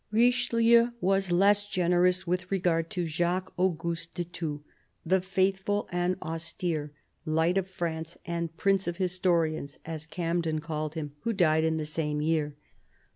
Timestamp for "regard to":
2.49-3.05